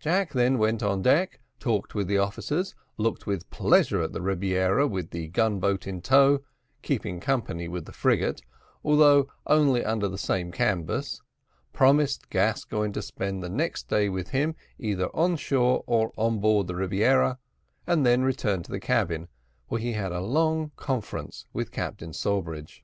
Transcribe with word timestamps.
Jack 0.00 0.32
then 0.32 0.58
went 0.58 0.82
on 0.82 1.02
deck, 1.02 1.38
talked 1.60 1.94
with 1.94 2.08
the 2.08 2.18
officers, 2.18 2.74
looked 2.96 3.28
with 3.28 3.48
pleasure 3.48 4.02
at 4.02 4.12
the 4.12 4.20
Rebiera 4.20 4.88
with 4.88 5.10
the 5.10 5.28
gun 5.28 5.60
boat 5.60 5.86
in 5.86 6.00
tow, 6.02 6.40
keeping 6.82 7.20
company 7.20 7.68
with 7.68 7.84
the 7.84 7.92
frigate, 7.92 8.42
although 8.82 9.28
only 9.46 9.84
under 9.84 10.08
the 10.08 10.18
same 10.18 10.50
canvas 10.50 11.22
promised 11.72 12.28
Gascoigne 12.28 12.90
to 12.92 13.00
spend 13.02 13.40
the 13.40 13.48
next 13.48 13.86
day 13.86 14.08
with 14.08 14.30
him 14.30 14.56
either 14.80 15.14
on 15.14 15.36
shore 15.36 15.84
or 15.86 16.10
on 16.16 16.40
board 16.40 16.64
of 16.64 16.66
the 16.66 16.74
Rebiera, 16.74 17.38
and 17.86 18.04
then 18.04 18.22
returned 18.22 18.64
to 18.64 18.72
the 18.72 18.80
cabin, 18.80 19.28
where 19.68 19.80
he 19.80 19.92
had 19.92 20.10
a 20.10 20.18
long 20.20 20.72
conference 20.74 21.44
with 21.52 21.70
Captain 21.70 22.12
Sawbridge. 22.12 22.82